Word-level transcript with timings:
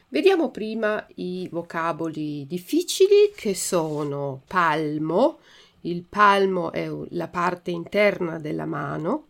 Vediamo 0.10 0.52
prima 0.52 1.04
i 1.16 1.48
vocaboli 1.52 2.46
difficili 2.46 3.32
che 3.36 3.56
sono 3.56 4.44
palmo, 4.46 5.40
il 5.82 6.04
palmo 6.04 6.72
è 6.72 6.90
la 7.10 7.28
parte 7.28 7.72
interna 7.72 8.40
della 8.40 8.66
mano, 8.66 9.28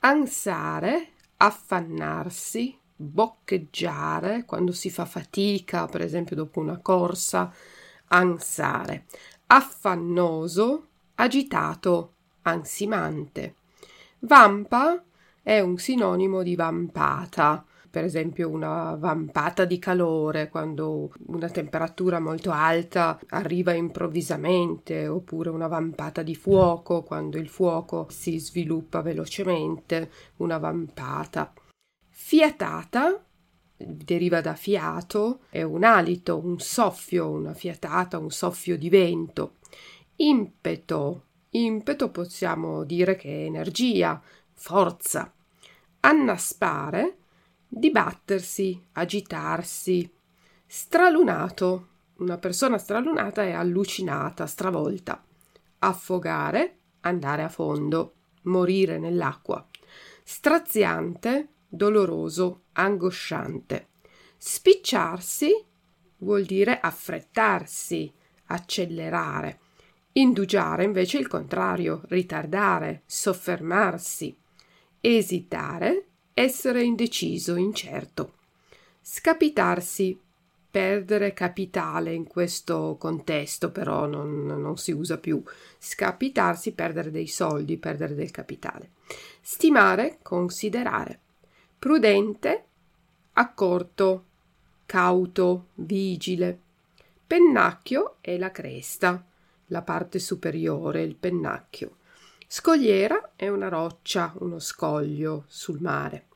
ansare, 0.00 1.12
affannarsi, 1.36 2.78
boccheggiare, 2.94 4.44
quando 4.44 4.72
si 4.72 4.90
fa 4.90 5.04
fatica, 5.04 5.86
per 5.86 6.02
esempio 6.02 6.34
dopo 6.34 6.60
una 6.60 6.78
corsa, 6.78 7.52
ansare, 8.08 9.06
affannoso, 9.46 10.86
agitato, 11.14 12.14
ansimante. 12.42 13.54
Vampa 14.20 15.02
è 15.42 15.60
un 15.60 15.78
sinonimo 15.78 16.42
di 16.42 16.56
vampata, 16.56 17.64
per 17.90 18.04
esempio 18.04 18.48
una 18.48 18.94
vampata 18.96 19.64
di 19.64 19.78
calore 19.78 20.48
quando 20.48 21.12
una 21.26 21.48
temperatura 21.48 22.20
molto 22.20 22.50
alta 22.50 23.18
arriva 23.28 23.72
improvvisamente 23.72 25.06
oppure 25.06 25.50
una 25.50 25.68
vampata 25.68 26.22
di 26.22 26.34
fuoco 26.34 27.02
quando 27.02 27.38
il 27.38 27.48
fuoco 27.48 28.06
si 28.10 28.38
sviluppa 28.38 29.00
velocemente, 29.00 30.10
una 30.36 30.58
vampata. 30.58 31.52
Fiatata 32.08 33.22
deriva 33.76 34.40
da 34.40 34.54
fiato, 34.54 35.40
è 35.50 35.62
un 35.62 35.84
alito, 35.84 36.38
un 36.38 36.58
soffio, 36.58 37.30
una 37.30 37.54
fiatata, 37.54 38.18
un 38.18 38.30
soffio 38.30 38.76
di 38.76 38.90
vento. 38.90 39.56
Impeto, 40.16 41.24
impeto 41.50 42.10
possiamo 42.10 42.84
dire 42.84 43.16
che 43.16 43.28
è 43.28 43.44
energia, 43.44 44.20
forza. 44.52 45.32
Annaspare 46.00 47.17
dibattersi, 47.68 48.82
agitarsi. 48.92 50.10
Stralunato. 50.66 51.86
Una 52.18 52.38
persona 52.38 52.78
stralunata 52.78 53.44
è 53.44 53.52
allucinata, 53.52 54.46
stravolta. 54.46 55.22
Affogare, 55.80 56.76
andare 57.00 57.42
a 57.44 57.48
fondo, 57.48 58.14
morire 58.42 58.98
nell'acqua. 58.98 59.64
Straziante, 60.24 61.48
doloroso, 61.68 62.62
angosciante. 62.72 63.88
Spicciarsi 64.36 65.64
vuol 66.18 66.44
dire 66.44 66.80
affrettarsi, 66.80 68.12
accelerare. 68.46 69.60
Indugiare 70.12 70.82
invece 70.82 71.18
il 71.18 71.28
contrario, 71.28 72.02
ritardare, 72.08 73.02
soffermarsi. 73.06 74.36
Esitare 75.00 76.07
essere 76.38 76.84
indeciso, 76.84 77.56
incerto. 77.56 78.34
Scapitarsi, 79.02 80.16
perdere 80.70 81.32
capitale 81.32 82.14
in 82.14 82.28
questo 82.28 82.96
contesto, 82.96 83.72
però 83.72 84.06
non, 84.06 84.46
non, 84.46 84.76
si 84.76 84.92
usa 84.92 85.18
più. 85.18 85.42
Scapitarsi, 85.78 86.74
perdere 86.74 87.10
dei 87.10 87.26
soldi, 87.26 87.76
perdere 87.76 88.14
del 88.14 88.30
capitale. 88.30 88.90
Stimare, 89.40 90.18
considerare. 90.22 91.18
Prudente, 91.76 92.64
accorto, 93.32 94.24
cauto, 94.86 95.66
vigile. 95.74 96.60
Pennacchio 97.26 98.18
è 98.20 98.38
la 98.38 98.52
cresta, 98.52 99.26
la 99.66 99.82
parte 99.82 100.20
superiore, 100.20 101.02
il 101.02 101.16
pennacchio. 101.16 101.96
Scogliera 102.46 103.32
è 103.34 103.48
una 103.48 103.68
roccia, 103.68 104.32
uno 104.38 104.60
scoglio 104.60 105.44
sul 105.48 105.80
mare. 105.80 106.27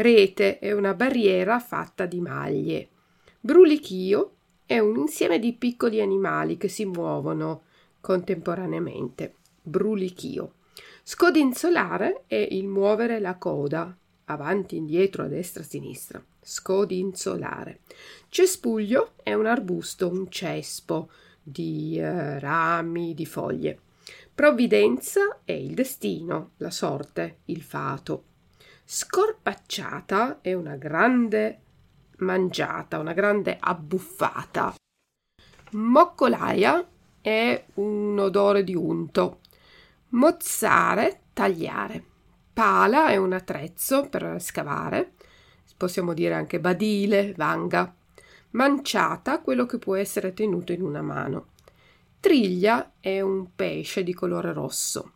Rete 0.00 0.60
è 0.60 0.70
una 0.70 0.94
barriera 0.94 1.58
fatta 1.58 2.06
di 2.06 2.20
maglie. 2.20 2.88
Brulichio 3.40 4.34
è 4.64 4.78
un 4.78 4.96
insieme 4.96 5.40
di 5.40 5.54
piccoli 5.54 6.00
animali 6.00 6.56
che 6.56 6.68
si 6.68 6.84
muovono 6.84 7.64
contemporaneamente. 8.00 9.34
Brulichio. 9.60 10.52
Scodinzolare 11.02 12.22
è 12.28 12.36
il 12.36 12.68
muovere 12.68 13.18
la 13.18 13.38
coda 13.38 13.92
avanti, 14.26 14.76
indietro, 14.76 15.24
a 15.24 15.26
destra, 15.26 15.64
a 15.64 15.66
sinistra. 15.66 16.24
Scodinzolare. 16.40 17.80
Cespuglio 18.28 19.14
è 19.24 19.34
un 19.34 19.46
arbusto, 19.46 20.08
un 20.08 20.30
cespo 20.30 21.10
di 21.42 21.98
eh, 21.98 22.38
rami, 22.38 23.14
di 23.14 23.26
foglie. 23.26 23.80
Provvidenza 24.32 25.40
è 25.42 25.50
il 25.50 25.74
destino, 25.74 26.52
la 26.58 26.70
sorte, 26.70 27.38
il 27.46 27.62
fato. 27.62 28.27
Scorpacciata 28.90 30.40
è 30.40 30.54
una 30.54 30.76
grande 30.76 31.60
mangiata, 32.20 32.98
una 32.98 33.12
grande 33.12 33.58
abbuffata. 33.60 34.74
Moccolaia 35.72 36.88
è 37.20 37.66
un 37.74 38.18
odore 38.18 38.64
di 38.64 38.74
unto. 38.74 39.40
Mozzare, 40.12 41.20
tagliare. 41.34 42.02
Pala 42.50 43.08
è 43.08 43.16
un 43.16 43.34
attrezzo 43.34 44.08
per 44.08 44.40
scavare. 44.40 45.12
Possiamo 45.76 46.14
dire 46.14 46.32
anche 46.32 46.58
badile, 46.58 47.34
vanga. 47.36 47.94
Manciata, 48.52 49.42
quello 49.42 49.66
che 49.66 49.76
può 49.76 49.96
essere 49.96 50.32
tenuto 50.32 50.72
in 50.72 50.80
una 50.80 51.02
mano. 51.02 51.48
Triglia 52.20 52.92
è 53.00 53.20
un 53.20 53.54
pesce 53.54 54.02
di 54.02 54.14
colore 54.14 54.54
rosso. 54.54 55.12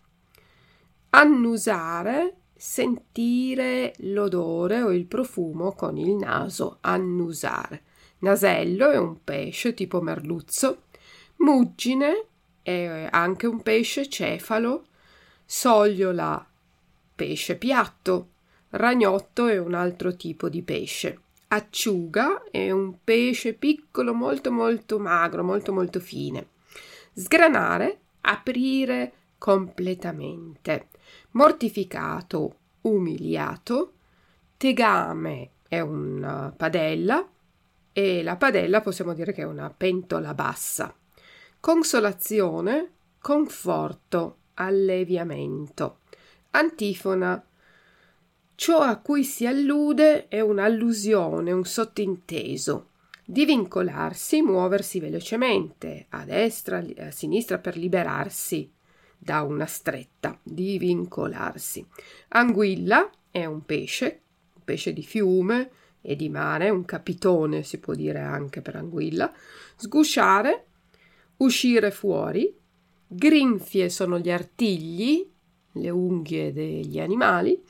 Annusare 1.08 2.36
sentire 2.64 3.92
l'odore 4.02 4.82
o 4.82 4.92
il 4.92 5.06
profumo 5.06 5.72
con 5.72 5.96
il 5.96 6.14
naso, 6.14 6.78
annusare. 6.82 7.82
Nasello 8.18 8.90
è 8.90 8.96
un 8.96 9.24
pesce 9.24 9.74
tipo 9.74 10.00
merluzzo, 10.00 10.82
muggine 11.38 12.26
è 12.62 13.08
anche 13.10 13.48
un 13.48 13.62
pesce 13.62 14.08
cefalo, 14.08 14.86
sogliola 15.44 16.48
pesce 17.16 17.56
piatto, 17.56 18.28
ragnotto 18.70 19.48
è 19.48 19.58
un 19.58 19.74
altro 19.74 20.14
tipo 20.14 20.48
di 20.48 20.62
pesce. 20.62 21.20
Acciuga 21.48 22.44
è 22.48 22.70
un 22.70 22.94
pesce 23.02 23.54
piccolo 23.54 24.14
molto 24.14 24.52
molto 24.52 25.00
magro, 25.00 25.42
molto 25.42 25.72
molto 25.72 25.98
fine. 25.98 26.46
Sgranare, 27.12 27.98
aprire 28.20 29.12
completamente 29.36 30.91
mortificato, 31.32 32.56
umiliato, 32.82 33.92
tegame 34.56 35.50
è 35.68 35.80
una 35.80 36.52
padella 36.56 37.26
e 37.92 38.22
la 38.22 38.36
padella 38.36 38.80
possiamo 38.80 39.14
dire 39.14 39.32
che 39.32 39.42
è 39.42 39.46
una 39.46 39.70
pentola 39.70 40.34
bassa. 40.34 40.94
Consolazione, 41.60 42.90
conforto, 43.20 44.36
alleviamento. 44.54 45.98
Antifona. 46.50 47.44
Ciò 48.54 48.80
a 48.80 48.96
cui 48.96 49.24
si 49.24 49.46
allude 49.46 50.28
è 50.28 50.40
un'allusione, 50.40 51.52
un 51.52 51.64
sottinteso. 51.64 52.88
Divincolarsi, 53.24 54.42
muoversi 54.42 55.00
velocemente, 55.00 56.06
a 56.10 56.24
destra, 56.24 56.84
a 56.98 57.10
sinistra 57.10 57.58
per 57.58 57.76
liberarsi 57.76 58.70
da 59.24 59.42
una 59.42 59.66
stretta, 59.66 60.36
divincolarsi. 60.42 61.86
Anguilla 62.30 63.08
è 63.30 63.44
un 63.44 63.64
pesce, 63.64 64.20
un 64.54 64.62
pesce 64.64 64.92
di 64.92 65.04
fiume 65.04 65.70
e 66.00 66.16
di 66.16 66.28
mare, 66.28 66.70
un 66.70 66.84
capitone 66.84 67.62
si 67.62 67.78
può 67.78 67.94
dire 67.94 68.18
anche 68.18 68.60
per 68.62 68.74
anguilla. 68.74 69.32
Sgusciare, 69.76 70.66
uscire 71.36 71.92
fuori. 71.92 72.52
Grinfie 73.06 73.90
sono 73.90 74.18
gli 74.18 74.30
artigli, 74.30 75.24
le 75.70 75.90
unghie 75.90 76.52
degli 76.52 76.98
animali. 76.98 77.62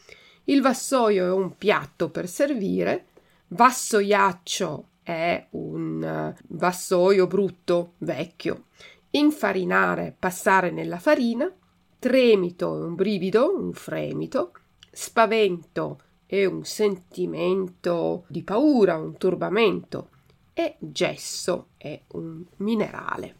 Il 0.44 0.62
vassoio 0.62 1.26
è 1.26 1.32
un 1.32 1.58
piatto 1.58 2.08
per 2.08 2.28
servire. 2.28 3.08
Vassoiaccio 3.48 4.86
è 5.02 5.48
un 5.50 6.34
vassoio 6.48 7.26
brutto, 7.26 7.94
vecchio 7.98 8.64
infarinare, 9.12 10.14
passare 10.18 10.70
nella 10.70 10.98
farina, 10.98 11.50
tremito 11.98 12.76
è 12.76 12.84
un 12.84 12.94
brivido, 12.94 13.56
un 13.56 13.72
fremito, 13.72 14.52
spavento 14.90 16.00
è 16.26 16.44
un 16.44 16.64
sentimento 16.64 18.24
di 18.28 18.42
paura, 18.42 18.96
un 18.96 19.16
turbamento 19.16 20.08
e 20.54 20.76
gesso 20.78 21.68
è 21.76 22.00
un 22.12 22.42
minerale. 22.56 23.36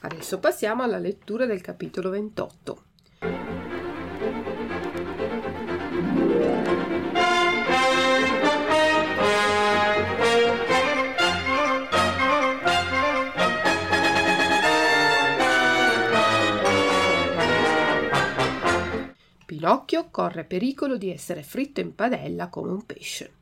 Adesso 0.00 0.38
passiamo 0.38 0.82
alla 0.82 0.98
lettura 0.98 1.46
del 1.46 1.60
capitolo 1.60 2.10
28. 2.10 2.84
Pinocchio 19.60 20.08
corre 20.10 20.44
pericolo 20.44 20.96
di 20.96 21.10
essere 21.10 21.42
fritto 21.42 21.80
in 21.80 21.94
padella 21.94 22.48
come 22.48 22.70
un 22.70 22.86
pesce. 22.86 23.32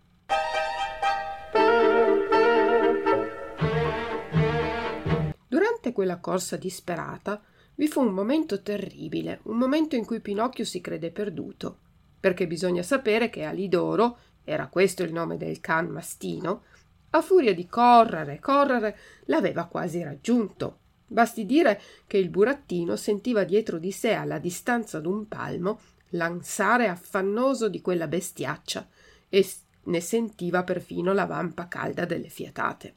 Durante 5.46 5.92
quella 5.92 6.18
corsa 6.18 6.56
disperata 6.56 7.40
vi 7.76 7.86
fu 7.86 8.00
un 8.00 8.12
momento 8.12 8.62
terribile, 8.62 9.38
un 9.44 9.58
momento 9.58 9.94
in 9.94 10.04
cui 10.04 10.18
Pinocchio 10.18 10.64
si 10.64 10.80
crede 10.80 11.12
perduto, 11.12 11.78
perché 12.18 12.48
bisogna 12.48 12.82
sapere 12.82 13.30
che 13.30 13.44
Alidoro, 13.44 14.18
era 14.42 14.66
questo 14.66 15.04
il 15.04 15.12
nome 15.12 15.36
del 15.36 15.60
can 15.60 15.86
mastino, 15.86 16.64
a 17.10 17.22
furia 17.22 17.54
di 17.54 17.68
correre, 17.68 18.40
correre, 18.40 18.98
l'aveva 19.26 19.66
quasi 19.66 20.02
raggiunto. 20.02 20.78
Basti 21.06 21.46
dire 21.46 21.80
che 22.08 22.18
il 22.18 22.28
burattino 22.28 22.96
sentiva 22.96 23.44
dietro 23.44 23.78
di 23.78 23.92
sé 23.92 24.14
alla 24.14 24.40
distanza 24.40 24.98
d'un 24.98 25.28
palmo 25.28 25.78
l'ansare 26.10 26.88
affannoso 26.88 27.68
di 27.68 27.80
quella 27.80 28.06
bestiaccia 28.06 28.88
e 29.28 29.46
ne 29.84 30.00
sentiva 30.00 30.64
perfino 30.64 31.12
la 31.12 31.26
vampa 31.26 31.68
calda 31.68 32.04
delle 32.04 32.28
fiatate. 32.28 32.94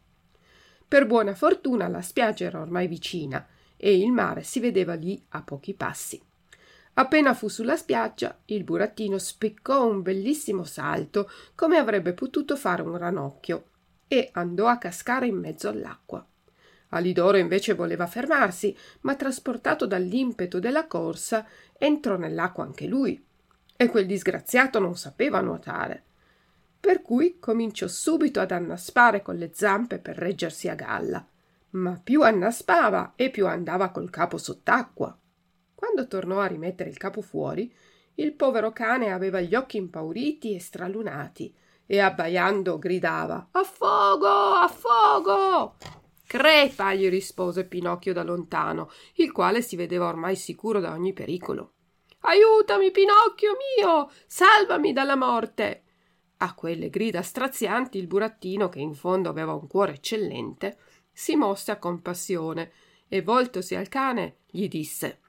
Per 0.88 1.06
buona 1.06 1.34
fortuna 1.36 1.88
la 1.88 2.02
spiaggia 2.02 2.46
era 2.46 2.60
ormai 2.60 2.88
vicina 2.88 3.48
e 3.78 3.98
il 3.98 4.12
mare 4.12 4.44
si 4.44 4.60
vedeva 4.60 4.94
lì 4.94 5.24
a 5.30 5.42
pochi 5.42 5.74
passi. 5.74 6.22
Appena 6.94 7.34
fu 7.34 7.48
sulla 7.48 7.78
spiaggia, 7.78 8.38
il 8.46 8.66
burattino 8.66 9.18
spiccò 9.18 9.88
un 9.88 10.02
bellissimo 10.02 10.66
salto, 10.66 11.30
come 11.56 11.78
avrebbe 11.78 12.14
potuto 12.14 12.58
fare 12.58 12.82
un 12.82 12.98
ranocchio, 12.98 13.68
e 14.08 14.30
andò 14.34 14.68
a 14.68 14.78
cascare 14.78 15.26
in 15.26 15.38
mezzo 15.38 15.70
all'acqua. 15.70 16.26
Alidoro 16.94 17.38
invece 17.38 17.74
voleva 17.74 18.08
fermarsi, 18.08 18.76
ma 19.02 19.16
trasportato 19.16 19.86
dall'impeto 19.86 20.60
della 20.60 20.88
corsa, 20.88 21.46
entrò 21.78 22.18
nell'acqua 22.18 22.64
anche 22.64 22.88
lui. 22.88 23.24
E 23.76 23.90
quel 23.90 24.06
disgraziato 24.06 24.80
non 24.80 24.96
sapeva 24.96 25.42
nuotare. 25.42 26.04
Per 26.80 27.02
cui 27.02 27.38
cominciò 27.40 27.88
subito 27.88 28.40
ad 28.40 28.52
annaspare 28.52 29.22
con 29.22 29.36
le 29.36 29.52
zampe 29.54 30.00
per 30.00 30.18
reggersi 30.18 30.68
a 30.68 30.76
galla. 30.76 31.26
Ma 31.72 32.00
più 32.04 32.24
annaspava 32.24 33.14
e 33.16 33.30
più 33.30 33.48
andava 33.48 33.90
col 33.90 34.10
capo 34.10 34.38
sott'acqua. 34.38 35.18
Quando 35.74 36.08
tornò 36.08 36.40
a 36.40 36.48
rimettere 36.48 36.90
il 36.90 36.98
capo 36.98 37.22
fuori, 37.22 37.74
il 38.16 38.34
povero 38.34 38.72
cane 38.72 39.12
aveva 39.12 39.40
gli 39.40 39.56
occhi 39.56 39.78
impauriti 39.78 40.54
e 40.54 40.60
stralunati 40.60 41.56
e 41.86 42.00
abbaiando 42.00 42.78
gridava 42.78 43.48
Affogo! 43.52 44.28
Affogo! 44.28 45.76
Crepa, 46.32 46.94
gli 46.94 47.10
rispose 47.10 47.66
Pinocchio 47.66 48.14
da 48.14 48.24
lontano, 48.24 48.90
il 49.16 49.34
quale 49.34 49.62
si 49.62 49.76
vedeva 49.76 50.08
ormai 50.08 50.38
sicuro 50.38 50.80
da 50.80 50.94
ogni 50.94 51.12
pericolo. 51.12 51.74
Aiutami, 52.22 52.90
Pinocchio 52.90 53.58
mio! 53.76 54.10
Salvami 54.28 54.94
dalla 54.94 55.18
morte! 55.18 55.84
A 56.38 56.56
quelle 56.56 56.90
grida 56.90 57.22
strazianti 57.22 57.98
il 57.98 58.08
burattino, 58.08 58.70
che 58.70 58.80
in 58.80 58.94
fondo 58.94 59.28
aveva 59.28 59.52
un 59.52 59.68
cuore 59.68 59.96
eccellente, 59.96 60.78
si 61.12 61.36
mosse 61.36 61.72
a 61.72 61.78
compassione 61.78 62.72
e 63.10 63.22
voltosi 63.22 63.76
al 63.76 63.90
cane 63.90 64.38
gli 64.50 64.70
disse 64.70 65.20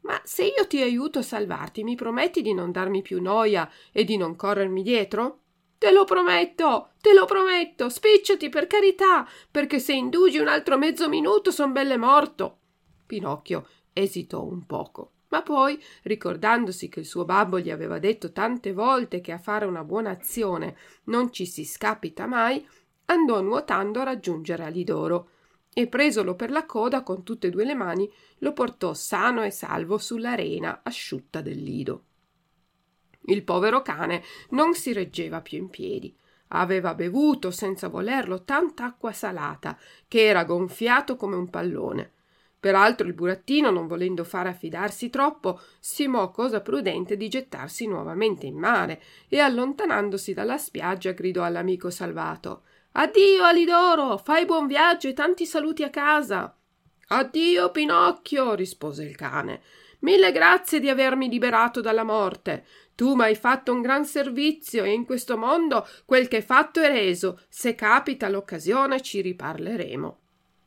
Ma 0.00 0.20
se 0.24 0.46
io 0.46 0.66
ti 0.66 0.82
aiuto 0.82 1.20
a 1.20 1.22
salvarti, 1.22 1.84
mi 1.84 1.94
prometti 1.94 2.42
di 2.42 2.54
non 2.54 2.72
darmi 2.72 3.02
più 3.02 3.22
noia 3.22 3.70
e 3.92 4.02
di 4.02 4.16
non 4.16 4.34
corrermi 4.34 4.82
dietro? 4.82 5.39
Te 5.80 5.92
lo 5.92 6.04
prometto, 6.04 6.90
te 7.00 7.14
lo 7.14 7.24
prometto, 7.24 7.88
spicciati 7.88 8.50
per 8.50 8.66
carità, 8.66 9.26
perché 9.50 9.78
se 9.78 9.94
indugi 9.94 10.36
un 10.36 10.46
altro 10.46 10.76
mezzo 10.76 11.08
minuto 11.08 11.50
son 11.50 11.72
belle 11.72 11.96
morto. 11.96 12.58
Pinocchio 13.06 13.66
esitò 13.94 14.44
un 14.44 14.66
poco, 14.66 15.12
ma 15.28 15.40
poi, 15.40 15.82
ricordandosi 16.02 16.90
che 16.90 17.00
il 17.00 17.06
suo 17.06 17.24
babbo 17.24 17.58
gli 17.58 17.70
aveva 17.70 17.98
detto 17.98 18.30
tante 18.30 18.74
volte 18.74 19.22
che 19.22 19.32
a 19.32 19.38
fare 19.38 19.64
una 19.64 19.82
buona 19.82 20.10
azione 20.10 20.76
non 21.04 21.32
ci 21.32 21.46
si 21.46 21.64
scapita 21.64 22.26
mai, 22.26 22.62
andò 23.06 23.40
nuotando 23.40 24.00
a 24.00 24.04
raggiungere 24.04 24.64
Alidoro 24.64 25.30
e 25.72 25.86
presolo 25.86 26.34
per 26.34 26.50
la 26.50 26.66
coda 26.66 27.02
con 27.02 27.22
tutte 27.22 27.46
e 27.46 27.50
due 27.50 27.64
le 27.64 27.74
mani 27.74 28.12
lo 28.40 28.52
portò 28.52 28.92
sano 28.92 29.44
e 29.44 29.50
salvo 29.50 29.96
sull'arena 29.96 30.80
asciutta 30.82 31.40
del 31.40 31.62
lido. 31.62 32.04
Il 33.30 33.42
povero 33.42 33.82
cane 33.82 34.22
non 34.50 34.74
si 34.74 34.92
reggeva 34.92 35.40
più 35.40 35.58
in 35.58 35.68
piedi. 35.68 36.14
Aveva 36.48 36.94
bevuto 36.94 37.50
senza 37.50 37.88
volerlo 37.88 38.42
tanta 38.42 38.84
acqua 38.84 39.12
salata 39.12 39.78
che 40.08 40.26
era 40.26 40.44
gonfiato 40.44 41.16
come 41.16 41.36
un 41.36 41.48
pallone. 41.48 42.12
Peraltro 42.60 43.06
il 43.06 43.14
burattino, 43.14 43.70
non 43.70 43.86
volendo 43.86 44.22
fare 44.22 44.50
affidarsi 44.50 45.08
troppo, 45.08 45.60
stimò 45.78 46.30
cosa 46.30 46.60
prudente 46.60 47.16
di 47.16 47.28
gettarsi 47.28 47.86
nuovamente 47.86 48.46
in 48.46 48.58
mare 48.58 49.00
e 49.28 49.38
allontanandosi 49.38 50.34
dalla 50.34 50.58
spiaggia 50.58 51.12
gridò 51.12 51.42
all'amico 51.42 51.88
salvato 51.88 52.62
Addio 52.92 53.44
Alidoro, 53.44 54.18
fai 54.18 54.44
buon 54.44 54.66
viaggio 54.66 55.06
e 55.06 55.12
tanti 55.12 55.46
saluti 55.46 55.84
a 55.84 55.90
casa. 55.90 56.52
Addio 57.06 57.70
Pinocchio, 57.70 58.54
rispose 58.54 59.04
il 59.04 59.14
cane. 59.14 59.62
Mille 60.00 60.32
grazie 60.32 60.80
di 60.80 60.88
avermi 60.88 61.28
liberato 61.28 61.80
dalla 61.80 62.02
morte. 62.02 62.64
Tu 63.00 63.14
m'hai 63.14 63.34
fatto 63.34 63.72
un 63.72 63.80
gran 63.80 64.04
servizio 64.04 64.84
e 64.84 64.92
in 64.92 65.06
questo 65.06 65.38
mondo 65.38 65.88
quel 66.04 66.28
che 66.28 66.42
fatto 66.42 66.82
è 66.82 66.88
reso. 66.88 67.40
Se 67.48 67.74
capita 67.74 68.28
l'occasione 68.28 69.00
ci 69.00 69.22
riparleremo. 69.22 70.18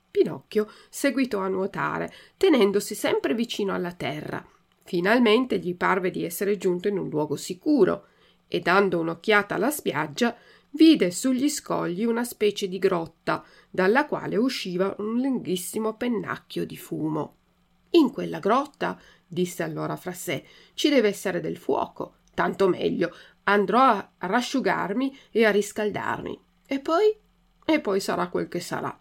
Pinocchio 0.10 0.68
seguitò 0.90 1.42
a 1.42 1.48
nuotare, 1.48 2.12
tenendosi 2.36 2.96
sempre 2.96 3.36
vicino 3.36 3.72
alla 3.72 3.92
terra. 3.92 4.44
Finalmente 4.82 5.60
gli 5.60 5.75
parve 5.75 6.10
di 6.10 6.24
essere 6.24 6.58
giunto 6.58 6.88
in 6.88 6.98
un 6.98 7.08
luogo 7.08 7.36
sicuro 7.36 8.08
e 8.48 8.62
dando 8.62 9.00
un'occhiata 9.00 9.54
alla 9.54 9.70
spiaggia 9.70 10.36
vide 10.72 11.12
sugli 11.12 11.50
scogli 11.50 12.04
una 12.04 12.24
specie 12.24 12.68
di 12.68 12.80
grotta 12.80 13.46
dalla 13.70 14.08
quale 14.08 14.38
usciva 14.38 14.96
un 14.98 15.22
lunghissimo 15.22 15.94
pennacchio 15.98 16.66
di 16.66 16.78
fumo. 16.78 17.36
In 17.92 18.10
quella 18.10 18.40
grotta, 18.40 19.00
disse 19.28 19.62
allora 19.62 19.96
fra 19.96 20.13
sé, 20.13 20.44
ci 20.74 20.90
deve 20.90 21.10
essere 21.10 21.40
del 21.40 21.58
fuoco 21.58 22.22
tanto 22.34 22.68
meglio. 22.68 23.16
Andrò 23.44 23.82
a 23.82 24.12
rasciugarmi 24.18 25.18
e 25.32 25.46
a 25.46 25.52
riscaldarmi. 25.52 26.40
E 26.66 26.80
poi? 26.80 27.16
E 27.66 27.80
poi 27.80 28.00
sarà 28.00 28.28
quel 28.28 28.48
che 28.48 28.60
sarà. 28.60 28.98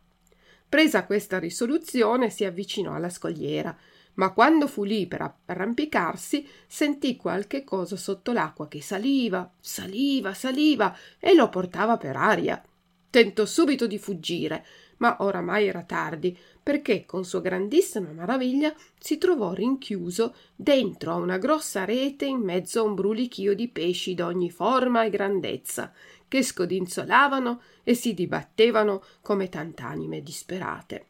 Presa 0.69 1.05
questa 1.05 1.39
risoluzione, 1.39 2.31
si 2.31 2.45
avvicinò 2.45 2.95
alla 2.95 3.11
scogliera, 3.11 3.77
ma 4.15 4.33
quando 4.33 4.67
fu 4.67 4.85
lì 4.85 5.07
per 5.07 5.35
arrampicarsi, 5.47 6.47
sentì 6.67 7.17
qualche 7.17 7.65
cosa 7.65 7.97
sotto 7.97 8.33
l'acqua 8.33 8.69
che 8.69 8.81
saliva, 8.81 9.51
saliva, 9.61 10.35
saliva 10.35 10.97
e 11.19 11.35
lo 11.35 11.49
portava 11.49 11.97
per 11.97 12.17
aria. 12.17 12.63
Tentò 13.11 13.45
subito 13.45 13.87
di 13.87 13.99
fuggire, 13.99 14.65
ma 15.03 15.17
oramai 15.19 15.67
era 15.67 15.83
tardi, 15.83 16.39
perché 16.63 17.05
con 17.05 17.25
sua 17.25 17.41
grandissima 17.41 18.13
maraviglia 18.13 18.73
si 19.01 19.19
trovò 19.19 19.53
rinchiuso 19.53 20.33
dentro 20.55 21.11
a 21.11 21.17
una 21.17 21.39
grossa 21.39 21.85
rete 21.85 22.25
in 22.25 22.39
mezzo 22.39 22.79
a 22.79 22.85
un 22.85 22.95
brulichio 22.95 23.53
di 23.57 23.67
pesci 23.67 24.15
d'ogni 24.15 24.49
forma 24.49 25.03
e 25.03 25.11
grandezza, 25.11 25.93
che 26.29 26.45
scodinzolavano 26.45 27.63
e 27.83 27.95
si 27.95 28.15
dibattevano 28.15 29.03
come 29.23 29.49
tant'anime 29.49 30.23
disperate. 30.23 31.07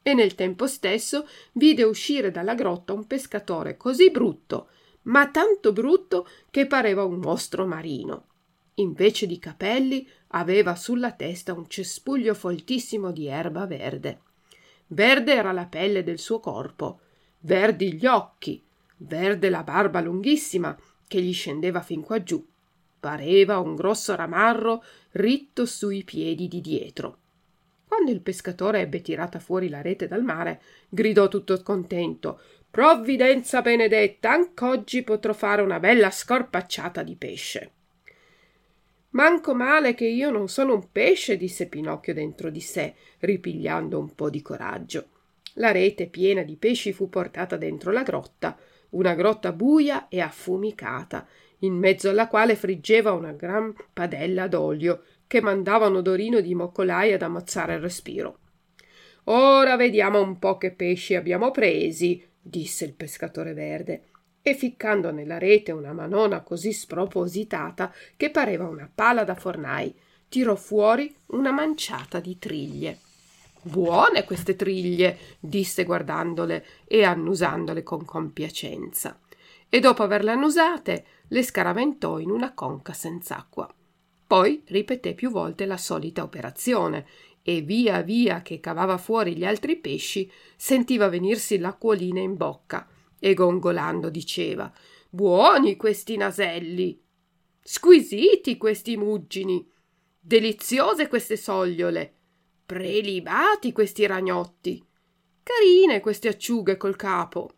E 0.00 0.14
nel 0.14 0.34
tempo 0.34 0.66
stesso 0.66 1.28
vide 1.52 1.82
uscire 1.82 2.30
dalla 2.30 2.54
grotta 2.54 2.94
un 2.94 3.06
pescatore 3.06 3.76
così 3.76 4.10
brutto, 4.10 4.68
ma 5.02 5.28
tanto 5.28 5.72
brutto 5.72 6.26
che 6.50 6.66
pareva 6.66 7.04
un 7.04 7.18
mostro 7.18 7.66
marino. 7.66 8.28
Invece 8.76 9.26
di 9.26 9.38
capelli 9.38 10.08
aveva 10.34 10.74
sulla 10.74 11.12
testa 11.12 11.52
un 11.52 11.68
cespuglio 11.68 12.34
foltissimo 12.34 13.10
di 13.10 13.26
erba 13.26 13.66
verde. 13.66 14.20
Verde 14.88 15.34
era 15.34 15.52
la 15.52 15.66
pelle 15.66 16.02
del 16.02 16.18
suo 16.18 16.40
corpo, 16.40 17.00
verdi 17.40 17.94
gli 17.94 18.06
occhi, 18.06 18.62
verde 18.98 19.48
la 19.48 19.62
barba 19.62 20.00
lunghissima 20.00 20.76
che 21.06 21.20
gli 21.20 21.32
scendeva 21.32 21.80
fin 21.80 22.02
qua 22.02 22.22
giù. 22.22 22.44
Pareva 23.00 23.58
un 23.58 23.74
grosso 23.74 24.14
ramarro 24.14 24.82
ritto 25.12 25.66
sui 25.66 26.04
piedi 26.04 26.48
di 26.48 26.60
dietro. 26.60 27.18
Quando 27.86 28.10
il 28.10 28.20
pescatore 28.20 28.80
ebbe 28.80 29.02
tirata 29.02 29.38
fuori 29.38 29.68
la 29.68 29.82
rete 29.82 30.08
dal 30.08 30.22
mare, 30.22 30.60
gridò 30.88 31.28
tutto 31.28 31.60
contento 31.62 32.40
Provvidenza 32.74 33.62
benedetta, 33.62 34.32
anch'oggi 34.32 35.04
potrò 35.04 35.32
fare 35.32 35.62
una 35.62 35.78
bella 35.78 36.10
scorpacciata 36.10 37.04
di 37.04 37.14
pesce. 37.14 37.70
Manco 39.14 39.54
male 39.54 39.94
che 39.94 40.06
io 40.06 40.30
non 40.30 40.48
sono 40.48 40.74
un 40.74 40.90
pesce, 40.90 41.36
disse 41.36 41.68
Pinocchio 41.68 42.12
dentro 42.12 42.50
di 42.50 42.60
sé, 42.60 42.94
ripigliando 43.20 43.96
un 43.96 44.12
po' 44.12 44.28
di 44.28 44.42
coraggio. 44.42 45.06
La 45.54 45.70
rete 45.70 46.08
piena 46.08 46.42
di 46.42 46.56
pesci 46.56 46.92
fu 46.92 47.08
portata 47.08 47.56
dentro 47.56 47.92
la 47.92 48.02
grotta, 48.02 48.58
una 48.90 49.14
grotta 49.14 49.52
buia 49.52 50.08
e 50.08 50.20
affumicata, 50.20 51.28
in 51.60 51.74
mezzo 51.74 52.10
alla 52.10 52.26
quale 52.26 52.56
friggeva 52.56 53.12
una 53.12 53.30
gran 53.30 53.72
padella 53.92 54.48
d'olio 54.48 55.04
che 55.28 55.40
mandava 55.40 55.86
un 55.86 55.96
odorino 55.96 56.40
di 56.40 56.54
moccolai 56.56 57.12
ad 57.12 57.22
ammazzare 57.22 57.74
il 57.74 57.80
respiro. 57.80 58.38
Ora 59.24 59.76
vediamo 59.76 60.20
un 60.20 60.40
po' 60.40 60.58
che 60.58 60.72
pesci 60.72 61.14
abbiamo 61.14 61.52
presi, 61.52 62.20
disse 62.40 62.84
il 62.84 62.94
pescatore 62.94 63.54
verde, 63.54 64.08
e 64.46 64.54
ficcando 64.54 65.10
nella 65.10 65.38
rete 65.38 65.72
una 65.72 65.94
manona 65.94 66.42
così 66.42 66.70
spropositata 66.70 67.90
che 68.14 68.30
pareva 68.30 68.68
una 68.68 68.90
pala 68.94 69.24
da 69.24 69.34
fornai, 69.34 69.92
tirò 70.28 70.54
fuori 70.54 71.16
una 71.28 71.50
manciata 71.50 72.20
di 72.20 72.38
triglie. 72.38 72.98
Buone 73.62 74.24
queste 74.24 74.54
triglie, 74.54 75.16
disse 75.40 75.84
guardandole 75.84 76.66
e 76.84 77.04
annusandole 77.04 77.82
con 77.82 78.04
compiacenza. 78.04 79.18
E 79.70 79.80
dopo 79.80 80.02
averle 80.02 80.32
annusate, 80.32 81.06
le 81.28 81.42
scaraventò 81.42 82.18
in 82.18 82.28
una 82.28 82.52
conca 82.52 82.92
senz'acqua. 82.92 83.74
Poi 84.26 84.62
ripeté 84.66 85.14
più 85.14 85.30
volte 85.30 85.64
la 85.64 85.78
solita 85.78 86.22
operazione 86.22 87.06
e 87.40 87.62
via 87.62 88.02
via 88.02 88.42
che 88.42 88.60
cavava 88.60 88.98
fuori 88.98 89.34
gli 89.34 89.46
altri 89.46 89.76
pesci 89.76 90.30
sentiva 90.54 91.08
venirsi 91.08 91.56
l'acquolina 91.56 92.20
in 92.20 92.36
bocca 92.36 92.86
e 93.24 93.32
gongolando 93.32 94.10
diceva 94.10 94.70
Buoni 95.08 95.76
questi 95.76 96.18
naselli, 96.18 97.02
squisiti 97.58 98.58
questi 98.58 98.98
muggini, 98.98 99.66
deliziose 100.20 101.08
queste 101.08 101.38
sogliole, 101.38 102.12
prelibati 102.66 103.72
questi 103.72 104.04
ragnotti, 104.04 104.84
carine 105.42 106.00
queste 106.00 106.28
acciughe 106.28 106.76
col 106.76 106.96
capo. 106.96 107.50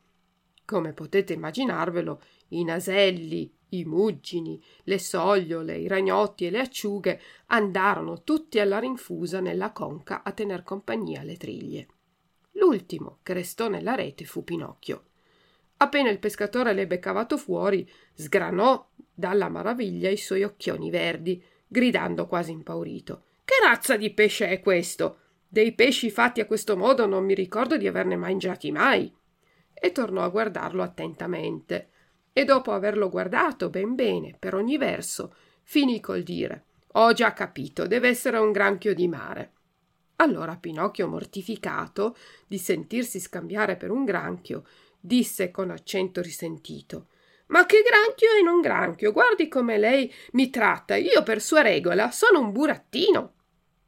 Come 0.65 0.93
potete 0.93 1.33
immaginarvelo, 1.33 2.23
i 2.51 2.63
naselli, 2.63 3.53
i 3.71 3.85
muggini, 3.85 4.63
le 4.85 5.01
sogliole, 5.01 5.79
i 5.79 5.89
ragnotti 5.89 6.47
e 6.47 6.51
le 6.51 6.61
acciughe 6.61 7.21
andarono 7.47 8.23
tutti 8.23 8.61
alla 8.61 8.79
rinfusa 8.79 9.41
nella 9.41 9.73
conca 9.73 10.23
a 10.23 10.31
tener 10.31 10.63
compagnia 10.63 11.23
alle 11.23 11.37
triglie. 11.37 11.89
L'ultimo 12.53 13.19
che 13.25 13.33
restò 13.33 13.67
nella 13.67 13.97
rete 13.97 14.25
fu 14.25 14.45
Pinocchio. 14.45 15.07
Appena 15.79 16.09
il 16.11 16.19
pescatore 16.19 16.73
l'ebbe 16.73 16.99
cavato 16.99 17.37
fuori, 17.37 17.89
sgranò 18.15 18.89
dalla 19.13 19.49
maraviglia 19.49 20.09
i 20.09 20.17
suoi 20.17 20.43
occhioni 20.43 20.91
verdi, 20.91 21.43
gridando 21.67 22.27
quasi 22.27 22.53
impaurito 22.53 23.25
Che 23.45 23.55
razza 23.63 23.97
di 23.97 24.13
pesce 24.13 24.49
è 24.49 24.61
questo? 24.61 25.19
Dei 25.49 25.73
pesci 25.73 26.11
fatti 26.11 26.41
a 26.41 26.47
questo 26.47 26.77
modo 26.77 27.07
non 27.07 27.25
mi 27.25 27.35
ricordo 27.35 27.77
di 27.77 27.87
averne 27.87 28.17
mangiati 28.17 28.71
mai. 28.73 29.13
E 29.73 29.93
tornò 29.93 30.23
a 30.23 30.29
guardarlo 30.29 30.83
attentamente. 30.83 31.91
E 32.33 32.45
dopo 32.45 32.73
averlo 32.73 33.09
guardato 33.09 33.71
ben 33.71 33.95
bene, 33.95 34.35
per 34.39 34.55
ogni 34.55 34.79
verso, 34.79 35.35
finì 35.63 36.01
col 36.01 36.23
dire 36.23 36.65
Ho 36.93 37.13
già 37.13 37.33
capito, 37.33 37.87
deve 37.87 38.09
essere 38.09 38.39
un 38.39 38.53
granchio 38.53 38.95
di 38.95 39.09
mare. 39.09 39.53
Allora 40.17 40.57
Pinocchio, 40.57 41.09
mortificato 41.09 42.17
di 42.47 42.59
sentirsi 42.59 43.21
scambiare 43.21 43.77
per 43.77 43.91
un 43.91 44.05
granchio, 44.05 44.65
disse 45.07 45.51
con 45.51 45.71
accento 45.71 46.21
risentito. 46.21 47.09
Ma 47.47 47.65
che 47.65 47.83
granchio 47.83 48.33
e 48.39 48.43
non 48.43 48.61
granchio, 48.61 49.13
guardi 49.13 49.49
come 49.49 49.79
lei 49.79 50.13
mi 50.33 50.51
tratta. 50.51 50.97
Io 50.97 51.23
per 51.23 51.41
sua 51.41 51.63
regola 51.63 52.11
sono 52.11 52.41
un 52.41 52.51
burattino. 52.51 53.33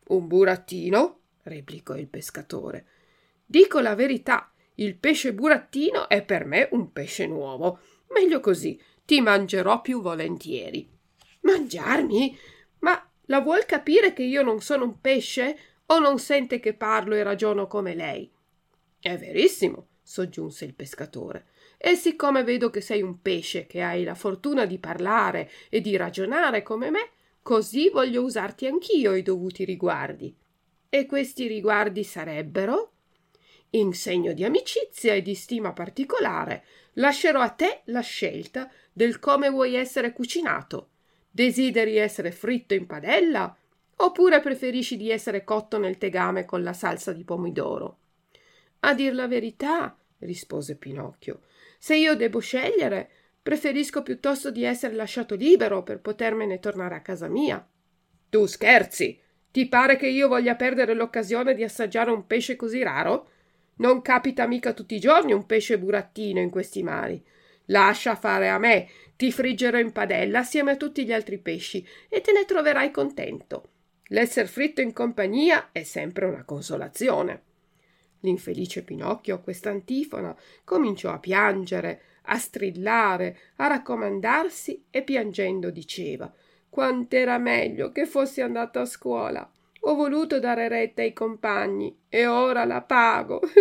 Un 0.08 0.26
burattino? 0.26 1.20
replicò 1.42 1.96
il 1.96 2.06
pescatore. 2.06 2.86
Dico 3.44 3.80
la 3.80 3.94
verità, 3.94 4.52
il 4.74 4.94
pesce 4.96 5.34
burattino 5.34 6.08
è 6.08 6.22
per 6.22 6.44
me 6.44 6.68
un 6.72 6.92
pesce 6.92 7.26
nuovo. 7.26 7.80
Meglio 8.10 8.38
così, 8.40 8.80
ti 9.04 9.20
mangerò 9.20 9.80
più 9.80 10.00
volentieri. 10.00 10.88
Mangiarmi? 11.40 12.38
Ma 12.80 13.10
la 13.22 13.40
vuol 13.40 13.64
capire 13.66 14.12
che 14.12 14.22
io 14.22 14.42
non 14.42 14.60
sono 14.60 14.84
un 14.84 15.00
pesce? 15.00 15.58
O 15.86 15.98
non 15.98 16.18
sente 16.18 16.60
che 16.60 16.74
parlo 16.74 17.14
e 17.14 17.22
ragiono 17.22 17.66
come 17.66 17.94
lei? 17.94 18.30
È 19.00 19.16
verissimo, 19.16 19.87
soggiunse 20.08 20.64
il 20.64 20.72
pescatore. 20.72 21.48
E 21.76 21.94
siccome 21.94 22.42
vedo 22.42 22.70
che 22.70 22.80
sei 22.80 23.02
un 23.02 23.20
pesce 23.20 23.66
che 23.66 23.82
hai 23.82 24.04
la 24.04 24.14
fortuna 24.14 24.64
di 24.64 24.78
parlare 24.78 25.50
e 25.68 25.82
di 25.82 25.96
ragionare 25.96 26.62
come 26.62 26.90
me, 26.90 27.10
così 27.42 27.90
voglio 27.90 28.22
usarti 28.22 28.66
anch'io 28.66 29.14
i 29.14 29.22
dovuti 29.22 29.64
riguardi. 29.64 30.34
E 30.88 31.04
questi 31.04 31.46
riguardi 31.46 32.04
sarebbero? 32.04 32.92
In 33.72 33.92
segno 33.92 34.32
di 34.32 34.44
amicizia 34.44 35.12
e 35.12 35.20
di 35.20 35.34
stima 35.34 35.74
particolare, 35.74 36.64
lascerò 36.94 37.42
a 37.42 37.50
te 37.50 37.82
la 37.84 38.00
scelta 38.00 38.70
del 38.90 39.18
come 39.18 39.50
vuoi 39.50 39.74
essere 39.74 40.14
cucinato. 40.14 40.88
Desideri 41.30 41.98
essere 41.98 42.32
fritto 42.32 42.72
in 42.72 42.86
padella 42.86 43.54
oppure 43.96 44.40
preferisci 44.40 44.96
di 44.96 45.10
essere 45.10 45.44
cotto 45.44 45.78
nel 45.78 45.98
tegame 45.98 46.46
con 46.46 46.62
la 46.62 46.72
salsa 46.72 47.12
di 47.12 47.24
pomidoro? 47.24 47.98
A 48.80 48.94
dir 48.94 49.14
la 49.14 49.26
verità, 49.26 49.96
rispose 50.18 50.76
Pinocchio, 50.76 51.40
se 51.78 51.96
io 51.96 52.14
debbo 52.14 52.38
scegliere, 52.38 53.10
preferisco 53.42 54.02
piuttosto 54.02 54.50
di 54.50 54.64
essere 54.64 54.94
lasciato 54.94 55.34
libero 55.34 55.82
per 55.82 56.00
potermene 56.00 56.58
tornare 56.58 56.94
a 56.94 57.00
casa 57.00 57.28
mia. 57.28 57.66
Tu 58.28 58.46
scherzi? 58.46 59.18
Ti 59.50 59.66
pare 59.68 59.96
che 59.96 60.06
io 60.06 60.28
voglia 60.28 60.54
perdere 60.54 60.94
l'occasione 60.94 61.54
di 61.54 61.64
assaggiare 61.64 62.10
un 62.10 62.26
pesce 62.26 62.56
così 62.56 62.82
raro? 62.82 63.30
Non 63.76 64.02
capita 64.02 64.46
mica 64.46 64.72
tutti 64.72 64.94
i 64.94 65.00
giorni 65.00 65.32
un 65.32 65.46
pesce 65.46 65.78
burattino 65.78 66.40
in 66.40 66.50
questi 66.50 66.82
mari. 66.82 67.24
Lascia 67.66 68.14
fare 68.16 68.48
a 68.48 68.58
me, 68.58 68.88
ti 69.16 69.32
friggerò 69.32 69.78
in 69.78 69.92
padella 69.92 70.40
assieme 70.40 70.72
a 70.72 70.76
tutti 70.76 71.04
gli 71.04 71.12
altri 71.12 71.38
pesci 71.38 71.86
e 72.08 72.20
te 72.20 72.32
ne 72.32 72.44
troverai 72.44 72.90
contento. 72.90 73.70
L'esser 74.08 74.46
fritto 74.46 74.80
in 74.80 74.92
compagnia 74.92 75.70
è 75.72 75.82
sempre 75.82 76.26
una 76.26 76.44
consolazione. 76.44 77.42
L'infelice 78.20 78.82
Pinocchio 78.82 79.36
a 79.36 79.38
quest'antifona 79.38 80.36
cominciò 80.64 81.12
a 81.12 81.18
piangere, 81.18 82.02
a 82.22 82.38
strillare, 82.38 83.38
a 83.56 83.68
raccomandarsi 83.68 84.84
e 84.90 85.02
piangendo 85.02 85.70
diceva 85.70 86.32
Quant'era 86.68 87.38
meglio 87.38 87.90
che 87.92 88.06
fossi 88.06 88.40
andato 88.40 88.78
a 88.78 88.84
scuola. 88.84 89.50
Ho 89.82 89.94
voluto 89.94 90.38
dare 90.38 90.68
retta 90.68 91.02
ai 91.02 91.12
compagni 91.12 91.96
e 92.08 92.26
ora 92.26 92.64
la 92.64 92.82
pago. 92.82 93.40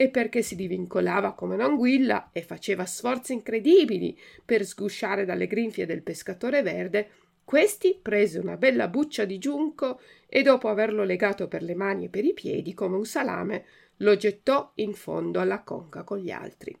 e 0.00 0.08
perché 0.08 0.40
si 0.40 0.56
divincolava 0.56 1.34
come 1.34 1.54
un'anguilla 1.54 2.30
e 2.32 2.40
faceva 2.40 2.86
sforzi 2.86 3.34
incredibili 3.34 4.18
per 4.42 4.64
sgusciare 4.64 5.26
dalle 5.26 5.46
grinfie 5.46 5.84
del 5.84 6.02
pescatore 6.02 6.62
verde, 6.62 7.10
questi 7.50 7.98
prese 8.00 8.38
una 8.38 8.56
bella 8.56 8.86
buccia 8.86 9.24
di 9.24 9.38
giunco 9.38 10.00
e 10.28 10.40
dopo 10.40 10.68
averlo 10.68 11.02
legato 11.02 11.48
per 11.48 11.64
le 11.64 11.74
mani 11.74 12.04
e 12.04 12.08
per 12.08 12.24
i 12.24 12.32
piedi 12.32 12.74
come 12.74 12.94
un 12.94 13.04
salame, 13.04 13.64
lo 13.96 14.16
gettò 14.16 14.70
in 14.76 14.92
fondo 14.92 15.40
alla 15.40 15.64
conca 15.64 16.04
con 16.04 16.18
gli 16.18 16.30
altri. 16.30 16.78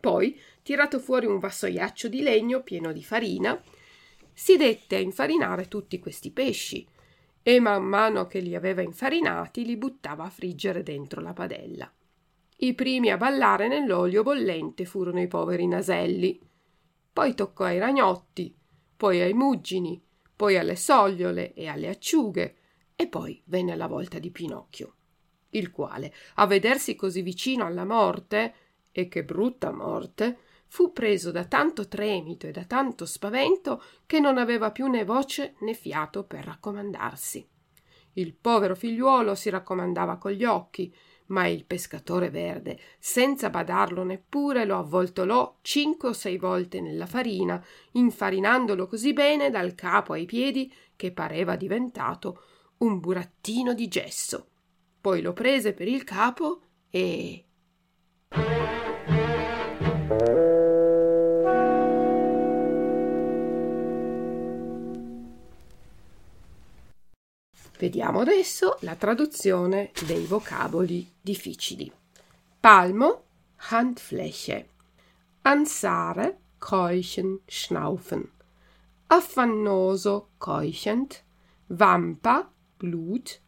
Poi, 0.00 0.40
tirato 0.62 0.98
fuori 0.98 1.26
un 1.26 1.38
vassoiaccio 1.38 2.08
di 2.08 2.22
legno 2.22 2.62
pieno 2.62 2.90
di 2.90 3.04
farina, 3.04 3.62
si 4.32 4.56
dette 4.56 4.96
a 4.96 5.00
infarinare 5.00 5.68
tutti 5.68 5.98
questi 5.98 6.30
pesci 6.30 6.88
e 7.42 7.60
man 7.60 7.84
mano 7.84 8.26
che 8.26 8.38
li 8.38 8.54
aveva 8.54 8.80
infarinati 8.80 9.66
li 9.66 9.76
buttava 9.76 10.24
a 10.24 10.30
friggere 10.30 10.82
dentro 10.82 11.20
la 11.20 11.34
padella. 11.34 11.92
I 12.56 12.72
primi 12.72 13.10
a 13.10 13.18
ballare 13.18 13.68
nell'olio 13.68 14.22
bollente 14.22 14.86
furono 14.86 15.20
i 15.20 15.28
poveri 15.28 15.66
naselli. 15.66 16.40
Poi 17.12 17.34
toccò 17.34 17.64
ai 17.64 17.78
ragnotti, 17.78 18.54
poi 19.00 19.22
ai 19.22 19.32
muggini, 19.32 19.98
poi 20.36 20.58
alle 20.58 20.76
sogliole 20.76 21.54
e 21.54 21.68
alle 21.68 21.88
acciughe, 21.88 22.56
e 22.94 23.06
poi 23.06 23.40
venne 23.46 23.74
la 23.74 23.86
volta 23.86 24.18
di 24.18 24.30
Pinocchio, 24.30 24.94
il 25.52 25.70
quale, 25.70 26.12
a 26.34 26.46
vedersi 26.46 26.96
così 26.96 27.22
vicino 27.22 27.64
alla 27.64 27.86
morte, 27.86 28.54
e 28.92 29.08
che 29.08 29.24
brutta 29.24 29.72
morte, 29.72 30.36
fu 30.66 30.92
preso 30.92 31.30
da 31.30 31.46
tanto 31.46 31.88
tremito 31.88 32.46
e 32.46 32.50
da 32.50 32.64
tanto 32.64 33.06
spavento 33.06 33.82
che 34.04 34.20
non 34.20 34.36
aveva 34.36 34.70
più 34.70 34.86
né 34.86 35.02
voce 35.02 35.54
né 35.60 35.72
fiato 35.72 36.24
per 36.24 36.44
raccomandarsi. 36.44 37.48
Il 38.12 38.34
povero 38.34 38.76
figliuolo 38.76 39.34
si 39.34 39.48
raccomandava 39.48 40.18
con 40.18 40.32
gli 40.32 40.44
occhi, 40.44 40.94
ma 41.30 41.46
il 41.46 41.64
pescatore 41.64 42.30
verde, 42.30 42.78
senza 42.98 43.50
badarlo 43.50 44.04
neppure, 44.04 44.64
lo 44.64 44.78
avvoltolò 44.78 45.58
cinque 45.62 46.10
o 46.10 46.12
sei 46.12 46.36
volte 46.36 46.80
nella 46.80 47.06
farina, 47.06 47.62
infarinandolo 47.92 48.86
così 48.86 49.12
bene 49.12 49.50
dal 49.50 49.74
capo 49.74 50.12
ai 50.12 50.26
piedi 50.26 50.72
che 50.94 51.12
pareva 51.12 51.56
diventato 51.56 52.42
un 52.78 53.00
burattino 53.00 53.74
di 53.74 53.88
gesso. 53.88 54.48
Poi 55.00 55.22
lo 55.22 55.32
prese 55.32 55.72
per 55.72 55.88
il 55.88 56.04
capo 56.04 56.60
e 56.90 57.44
Vediamo 67.80 68.20
adesso 68.20 68.76
la 68.80 68.94
traduzione 68.94 69.90
dei 70.04 70.26
vocaboli 70.26 71.10
difficili. 71.18 71.90
Palmo, 72.60 73.24
Handfläche. 73.56 74.68
Ansare, 75.40 76.40
keuchen, 76.58 77.40
schnaufen. 77.46 78.30
Affannoso, 79.06 80.32
keuchend. 80.36 81.22
Vampa, 81.68 82.52
Blut. 82.76 83.40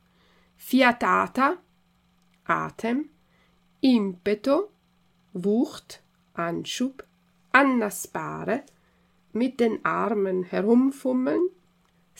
Fiatata, 0.54 1.60
Atem. 2.44 3.10
Impeto, 3.80 4.72
Wucht, 5.32 6.02
Anschub. 6.32 7.04
Annaspare, 7.50 8.64
mit 9.32 9.60
den 9.60 9.84
Armen 9.84 10.42
herumfummeln, 10.42 11.50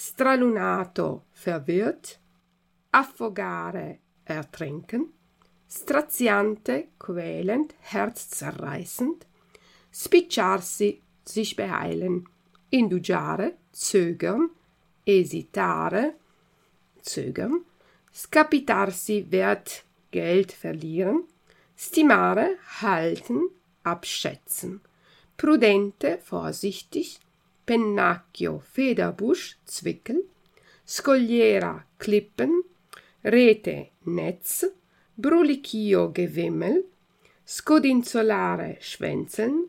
stralunato, 0.05 1.27
verwirrt, 1.31 2.19
affogare, 2.91 4.01
ertrinken, 4.25 5.13
straziante, 5.69 6.89
quälend, 6.99 7.75
herzzerreißend, 7.79 9.25
spicciarsi, 9.93 11.01
sich 11.25 11.55
beheilen, 11.55 12.29
indugiare, 12.71 13.55
zögern, 13.71 14.51
esitare, 15.07 16.15
zögern, 17.01 17.65
scapitarsi, 18.13 19.27
Wert, 19.31 19.85
Geld 20.11 20.51
verlieren, 20.51 21.23
stimare, 21.77 22.57
halten, 22.81 23.51
abschätzen, 23.85 24.81
prudente, 25.37 26.19
vorsichtig, 26.25 27.21
Pennacchio, 27.65 28.61
Federbusch, 28.61 29.57
Zwickel, 29.65 30.25
Scogliera, 30.87 31.85
Klippen, 31.99 32.63
Rete, 33.25 33.91
Netz, 34.05 34.67
Brulichio, 35.15 36.11
Gewimmel, 36.13 36.85
Scodinzolare, 37.47 38.79
Schwänzeln, 38.81 39.69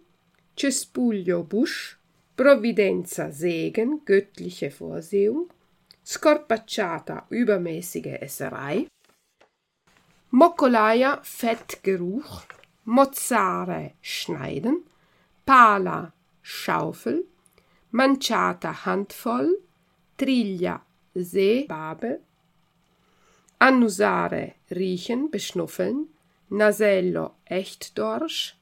Cespuglio, 0.55 1.43
Busch, 1.43 1.97
Provvidenza, 2.35 3.31
Segen, 3.31 4.01
göttliche 4.05 4.71
Vorsehung, 4.71 5.49
Scorpacciata, 6.03 7.27
übermäßige 7.29 8.17
Esserei, 8.19 8.87
Moccolaia, 10.31 11.19
Fettgeruch, 11.21 12.41
Mozzare, 12.85 13.93
Schneiden, 14.01 14.83
Pala, 15.45 16.11
Schaufel, 16.41 17.27
manciata 17.93 18.71
handvoll, 18.85 19.61
triglia 20.15 20.83
seebabe, 21.13 22.21
annusare 23.57 24.55
riechen, 24.71 25.29
beschnuffeln, 25.29 26.07
nasello 26.49 27.35
echtdorsch, 27.43 28.55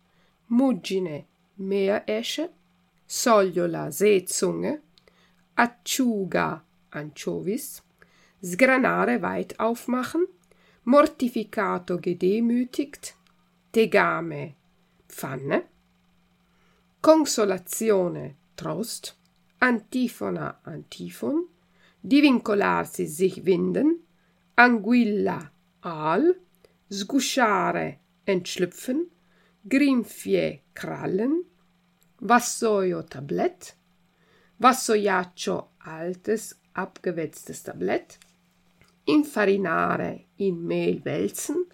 muggine 0.47 1.25
meeresche, 1.55 2.49
sogliola 3.05 3.89
seezunge, 3.89 4.81
acciuga 5.55 6.61
anchovis, 6.89 7.81
sgranare 8.41 9.21
weit 9.21 9.57
aufmachen, 9.59 10.27
mortificato 10.83 11.99
gedemütigt, 11.99 13.15
tegame 13.71 14.55
Pfanne, 15.07 15.63
consolazione 17.01 18.35
Trost, 18.55 19.15
Antifona 19.63 20.59
Antiphon, 20.63 21.47
divincolarsi 22.01 23.05
sich 23.05 23.45
winden, 23.45 23.99
Anguilla 24.55 25.51
Aal, 25.81 26.35
sgusciare 26.89 27.99
entschlüpfen, 28.25 29.11
Grinfie 29.63 30.61
krallen, 30.73 31.45
Vassoio 32.21 33.03
Tablett, 33.03 33.75
Vassoiaccio 34.57 35.69
altes 35.77 36.59
abgewetztes 36.73 37.61
Tablett, 37.61 38.17
infarinare 39.05 40.25
in 40.37 40.65
Mehl 40.65 41.05
wälzen, 41.05 41.67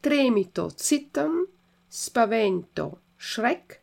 tremito 0.00 0.70
zittern, 0.70 1.46
spavento 1.90 3.00
schreck, 3.18 3.82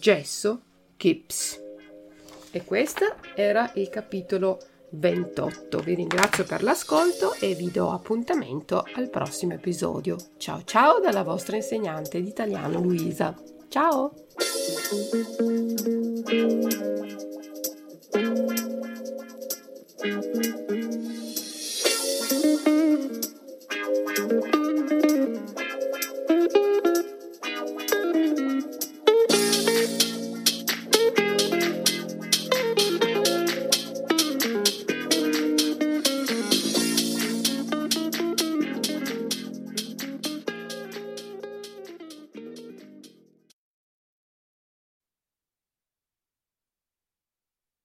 gesso 0.00 0.62
Gips. 0.96 1.69
E 2.52 2.64
questo 2.64 3.14
era 3.34 3.70
il 3.74 3.88
capitolo 3.88 4.58
28. 4.90 5.78
Vi 5.78 5.94
ringrazio 5.94 6.44
per 6.44 6.62
l'ascolto 6.62 7.34
e 7.34 7.54
vi 7.54 7.70
do 7.70 7.90
appuntamento 7.90 8.84
al 8.94 9.08
prossimo 9.08 9.54
episodio. 9.54 10.16
Ciao 10.36 10.62
ciao 10.64 10.98
dalla 10.98 11.22
vostra 11.22 11.56
insegnante 11.56 12.20
di 12.20 12.28
italiano 12.28 12.80
Luisa. 12.80 13.34
Ciao! 13.68 14.12